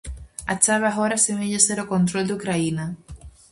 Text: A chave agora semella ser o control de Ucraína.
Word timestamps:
A 0.53 0.55
chave 0.63 0.85
agora 0.89 1.21
semella 1.25 1.59
ser 1.67 1.77
o 1.83 1.89
control 1.93 2.25
de 2.27 2.35
Ucraína. 2.39 2.85